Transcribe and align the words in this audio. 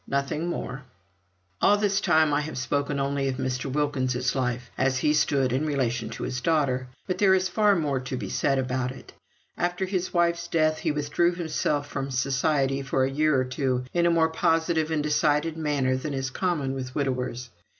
Nothing 0.07 0.47
more. 0.47 0.83
All 1.61 1.77
this 1.77 2.01
time 2.01 2.33
I 2.33 2.41
have 2.41 2.57
spoken 2.57 2.99
only 2.99 3.27
of 3.27 3.35
Mr. 3.35 3.71
Wilkins's 3.71 4.33
life 4.33 4.71
as 4.75 4.97
he 4.97 5.13
stood 5.13 5.53
in 5.53 5.63
relation 5.67 6.09
to 6.09 6.23
his 6.23 6.41
daughter. 6.41 6.87
But 7.05 7.19
there 7.19 7.35
is 7.35 7.49
far 7.49 7.75
more 7.75 7.99
to 7.99 8.17
be 8.17 8.27
said 8.27 8.57
about 8.57 8.89
it. 8.91 9.13
After 9.59 9.85
his 9.85 10.11
wife's 10.11 10.47
death, 10.47 10.79
he 10.79 10.91
withdrew 10.91 11.35
himself 11.35 11.87
from 11.87 12.09
society 12.09 12.81
for 12.81 13.03
a 13.03 13.11
year 13.11 13.39
or 13.39 13.45
two 13.45 13.83
in 13.93 14.07
a 14.07 14.09
more 14.09 14.29
positive 14.29 14.89
and 14.89 15.03
decided 15.03 15.55
manner 15.55 15.95
than 15.95 16.15
is 16.15 16.31
common 16.31 16.73
with 16.73 16.95
widowers. 16.95 17.51